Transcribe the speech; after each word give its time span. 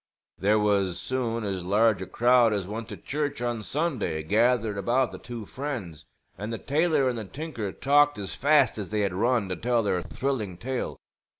There 0.39 0.57
was 0.57 0.99
soon 0.99 1.43
as 1.43 1.63
large 1.63 2.01
a 2.01 2.07
crowd 2.07 2.53
as 2.53 2.67
went 2.67 2.89
to 2.89 2.97
church 2.97 3.39
on 3.39 3.61
Sunday 3.61 4.23
gathered 4.23 4.75
about 4.75 5.11
the 5.11 5.19
two 5.19 5.45
friends; 5.45 6.05
and 6.39 6.51
the 6.51 6.57
tailor 6.57 7.07
and 7.07 7.19
the 7.19 7.25
tinker 7.25 7.71
talked 7.71 8.17
as 8.17 8.33
fast 8.33 8.79
as 8.79 8.89
they 8.89 9.01
had 9.01 9.13
run, 9.13 9.47
to 9.49 9.55
tell 9.55 9.83
their 9.83 10.01
thrilling 10.01 10.57
tale. 10.57 10.97